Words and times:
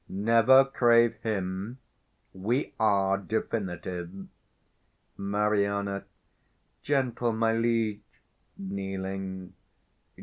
_Never 0.09 0.65
crave 0.65 1.13
him; 1.17 1.77
we 2.33 2.73
are 2.79 3.19
definitive. 3.19 4.09
425 5.15 5.19
Mari. 5.23 6.01
Gentle 6.81 7.33
my 7.33 7.53
liege, 7.53 8.01
[_Kneeling. 8.59 9.51